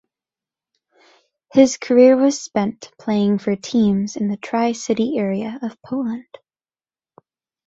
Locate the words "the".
4.29-4.35